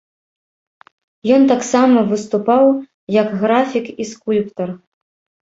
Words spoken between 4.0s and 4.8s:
скульптар.